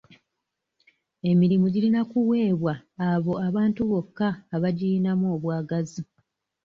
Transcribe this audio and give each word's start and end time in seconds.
Emirimu 1.31 1.65
girina 1.73 2.01
kuweebwa 2.11 2.73
abo 3.09 3.33
abantu 3.47 3.81
bokka 3.89 4.29
abagiyinamu 4.55 5.25
obwagazi. 5.35 6.01